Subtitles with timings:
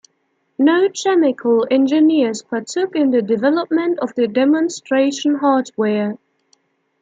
[0.57, 6.17] No chemical engineers partook in the development of the demonstration hardware.